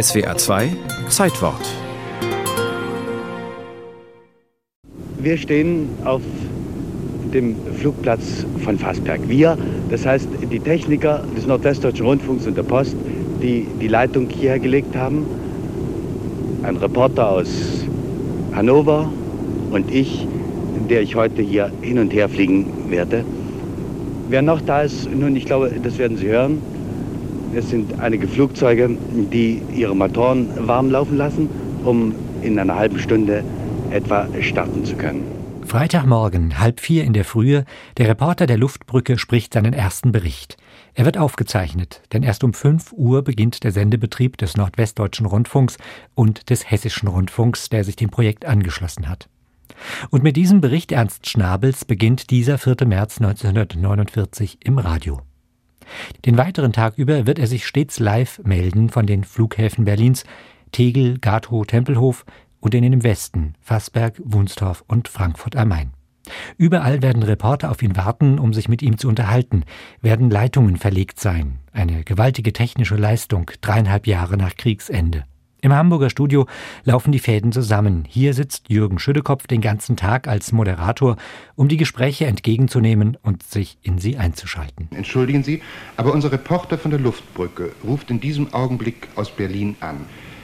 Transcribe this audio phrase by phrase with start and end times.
[0.00, 0.70] SWA 2
[1.10, 1.60] Zeitwort.
[5.18, 6.22] Wir stehen auf
[7.34, 9.20] dem Flugplatz von Fassberg.
[9.28, 9.58] Wir,
[9.90, 12.96] das heißt die Techniker des Nordwestdeutschen Rundfunks und der Post,
[13.42, 15.26] die die Leitung hierher gelegt haben.
[16.62, 17.84] Ein Reporter aus
[18.54, 19.12] Hannover
[19.72, 20.26] und ich,
[20.88, 23.26] der ich heute hier hin und her fliegen werde.
[24.30, 26.62] Wer noch da ist, nun, ich glaube, das werden Sie hören.
[27.54, 28.96] Es sind einige Flugzeuge,
[29.32, 31.48] die ihre Motoren warm laufen lassen,
[31.84, 33.44] um in einer halben Stunde
[33.90, 35.22] etwa starten zu können.
[35.64, 37.64] Freitagmorgen, halb vier in der Frühe,
[37.96, 40.56] der Reporter der Luftbrücke spricht seinen ersten Bericht.
[40.94, 45.78] Er wird aufgezeichnet, denn erst um fünf Uhr beginnt der Sendebetrieb des Nordwestdeutschen Rundfunks
[46.14, 49.28] und des Hessischen Rundfunks, der sich dem Projekt angeschlossen hat.
[50.10, 52.76] Und mit diesem Bericht Ernst Schnabels beginnt dieser 4.
[52.86, 55.22] März 1949 im Radio.
[56.24, 60.24] Den weiteren Tag über wird er sich stets live melden von den Flughäfen Berlins,
[60.72, 62.24] Tegel, Gatow, Tempelhof
[62.60, 65.92] und in den Westen, Fassberg, Wunstorf und Frankfurt am Main.
[66.56, 69.64] Überall werden Reporter auf ihn warten, um sich mit ihm zu unterhalten,
[70.00, 71.58] werden Leitungen verlegt sein.
[71.72, 75.24] Eine gewaltige technische Leistung, dreieinhalb Jahre nach Kriegsende.
[75.64, 76.46] Im Hamburger Studio
[76.82, 78.04] laufen die Fäden zusammen.
[78.08, 81.16] Hier sitzt Jürgen Schüttekopf den ganzen Tag als Moderator,
[81.54, 84.88] um die Gespräche entgegenzunehmen und sich in sie einzuschalten.
[84.90, 85.62] Entschuldigen Sie,
[85.96, 89.98] aber unser Reporter von der Luftbrücke ruft in diesem Augenblick aus Berlin an.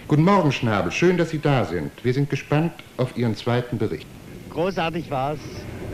[0.06, 0.92] Guten Morgen, Schnabel.
[0.92, 1.90] Schön, dass Sie da sind.
[2.04, 4.06] Wir sind gespannt auf Ihren zweiten Bericht.
[4.50, 5.40] Großartig war es.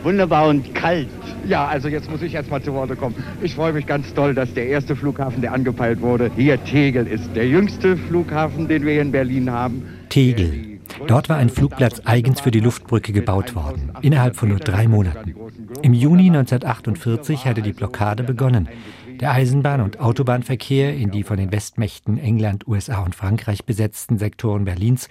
[0.05, 1.07] Wunderbar und kalt.
[1.47, 3.15] Ja, also jetzt muss ich erstmal zu Worte kommen.
[3.41, 7.35] Ich freue mich ganz toll, dass der erste Flughafen, der angepeilt wurde, hier Tegel ist.
[7.35, 9.83] Der jüngste Flughafen, den wir hier in Berlin haben.
[10.09, 10.79] Tegel.
[11.07, 15.33] Dort war ein Flugplatz eigens für die Luftbrücke gebaut worden, innerhalb von nur drei Monaten.
[15.81, 18.69] Im Juni 1948 hatte die Blockade begonnen.
[19.19, 24.65] Der Eisenbahn- und Autobahnverkehr in die von den Westmächten England, USA und Frankreich besetzten Sektoren
[24.65, 25.09] Berlins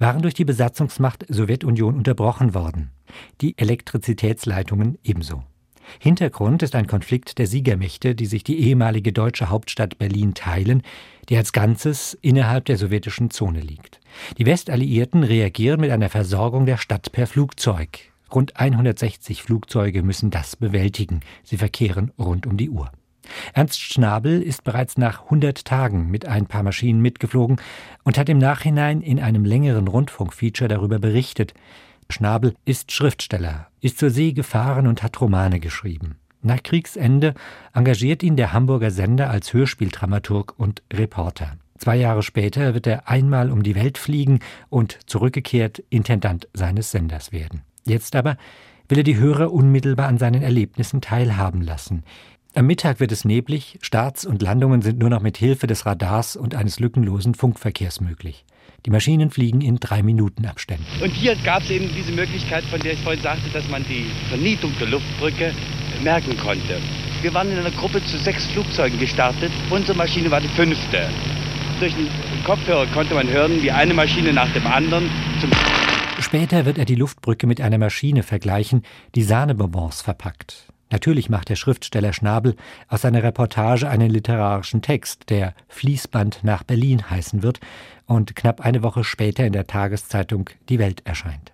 [0.00, 2.90] waren durch die Besatzungsmacht Sowjetunion unterbrochen worden.
[3.40, 5.44] Die Elektrizitätsleitungen ebenso.
[5.98, 10.82] Hintergrund ist ein Konflikt der Siegermächte, die sich die ehemalige deutsche Hauptstadt Berlin teilen,
[11.28, 14.00] die als Ganzes innerhalb der sowjetischen Zone liegt.
[14.38, 18.10] Die Westalliierten reagieren mit einer Versorgung der Stadt per Flugzeug.
[18.32, 21.20] Rund 160 Flugzeuge müssen das bewältigen.
[21.42, 22.90] Sie verkehren rund um die Uhr.
[23.52, 27.60] Ernst Schnabel ist bereits nach 100 Tagen mit ein paar Maschinen mitgeflogen
[28.04, 31.54] und hat im Nachhinein in einem längeren Rundfunkfeature darüber berichtet.
[32.08, 36.16] Schnabel ist Schriftsteller, ist zur See gefahren und hat Romane geschrieben.
[36.42, 37.34] Nach Kriegsende
[37.74, 41.56] engagiert ihn der Hamburger Sender als Hörspieldramaturg und Reporter.
[41.76, 47.32] Zwei Jahre später wird er einmal um die Welt fliegen und zurückgekehrt Intendant seines Senders
[47.32, 47.62] werden.
[47.84, 48.36] Jetzt aber
[48.88, 52.04] will er die Hörer unmittelbar an seinen Erlebnissen teilhaben lassen.
[52.52, 56.34] Am Mittag wird es neblig, Starts und Landungen sind nur noch mit Hilfe des Radars
[56.34, 58.44] und eines lückenlosen Funkverkehrs möglich.
[58.86, 60.84] Die Maschinen fliegen in drei Minuten Abständen.
[61.00, 64.06] Und hier gab es eben diese Möglichkeit, von der ich vorhin sagte, dass man die
[64.28, 65.54] Vernietung der Luftbrücke
[66.02, 66.80] merken konnte.
[67.22, 69.52] Wir waren in einer Gruppe zu sechs Flugzeugen gestartet.
[69.70, 71.08] Unsere Maschine war die fünfte.
[71.78, 72.08] Durch den
[72.44, 75.08] Kopfhörer konnte man hören, wie eine Maschine nach dem anderen
[75.40, 75.50] zum
[76.20, 78.82] Später wird er die Luftbrücke mit einer Maschine vergleichen,
[79.14, 80.66] die Sahnebonbons verpackt.
[80.90, 82.56] Natürlich macht der Schriftsteller Schnabel
[82.88, 87.60] aus seiner Reportage einen literarischen Text, der Fließband nach Berlin heißen wird
[88.06, 91.52] und knapp eine Woche später in der Tageszeitung Die Welt erscheint.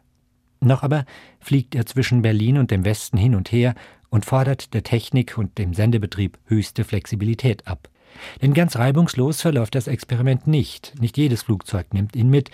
[0.60, 1.04] Noch aber
[1.38, 3.74] fliegt er zwischen Berlin und dem Westen hin und her
[4.08, 7.90] und fordert der Technik und dem Sendebetrieb höchste Flexibilität ab.
[8.40, 10.94] Denn ganz reibungslos verläuft das Experiment nicht.
[10.98, 12.50] Nicht jedes Flugzeug nimmt ihn mit.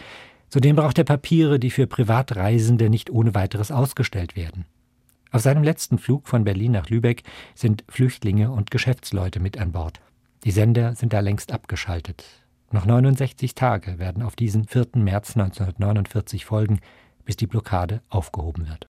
[0.49, 4.65] Zudem braucht er Papiere, die für Privatreisende nicht ohne weiteres ausgestellt werden.
[5.33, 7.23] Auf seinem letzten Flug von Berlin nach Lübeck
[7.55, 10.03] sind Flüchtlinge und Geschäftsleute mit an Bord.
[10.45, 12.23] Die Sender sind da längst abgeschaltet.
[12.71, 14.89] Noch 69 Tage werden auf diesen 4.
[14.97, 16.81] März 1949 folgen,
[17.25, 18.81] bis die Blockade aufgehoben wird.